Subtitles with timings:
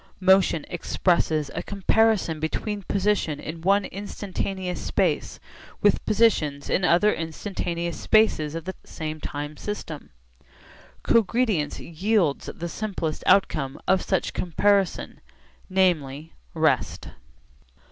[0.19, 5.39] Motion expresses a comparison between position in one instantaneous space
[5.79, 10.09] with positions in other instantaneous spaces of the same time system.
[11.03, 15.21] Cogredience yields the simplest outcome of such comparison,
[15.69, 17.09] namely, rest.